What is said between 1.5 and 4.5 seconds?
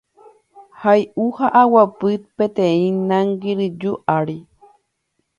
aguapy peteĩ nangiriju ári.